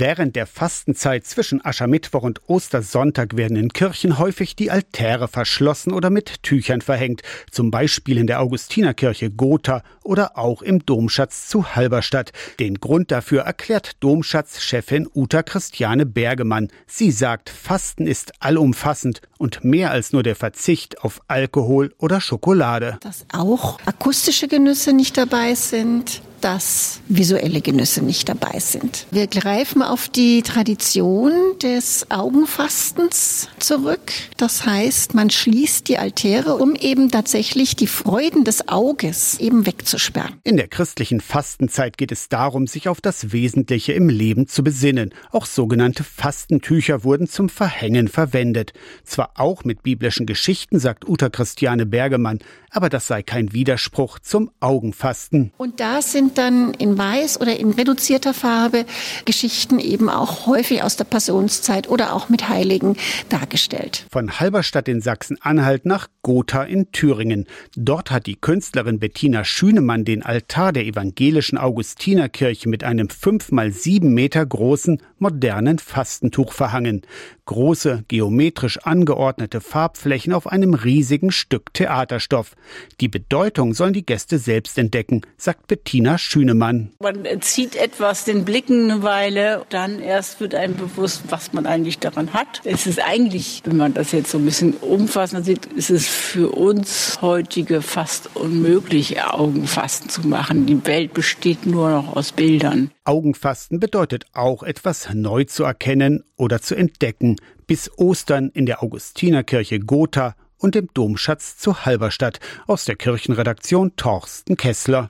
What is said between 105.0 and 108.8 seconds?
neu zu erkennen oder zu entdecken. Bis Ostern in